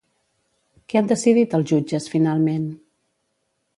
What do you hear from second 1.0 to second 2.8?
han decidit els jutges finalment?